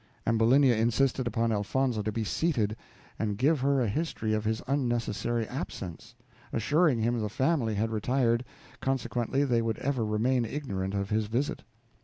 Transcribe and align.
Ambulinia 0.25 0.75
insisted 0.75 1.27
upon 1.27 1.51
Elfonzo 1.51 2.01
to 2.01 2.11
be 2.11 2.23
seated, 2.23 2.75
and 3.19 3.37
give 3.37 3.59
her 3.59 3.79
a 3.81 3.87
history 3.87 4.33
of 4.33 4.43
his 4.45 4.59
unnecessary 4.65 5.47
absence; 5.47 6.15
assuring 6.51 6.97
him 6.99 7.19
the 7.19 7.29
family 7.29 7.75
had 7.75 7.91
retired, 7.91 8.43
consequently 8.79 9.43
they 9.43 9.61
would 9.61 9.77
ever 9.77 10.03
remain 10.03 10.43
ignorant 10.43 10.95
of 10.95 11.11
his 11.11 11.27
visit. 11.27 11.61